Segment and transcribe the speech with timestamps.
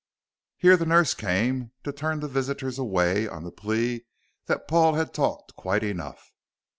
[0.57, 4.07] Here the nurse came to turn the visitors away on the plea
[4.47, 6.31] that Paul had talked quite enough.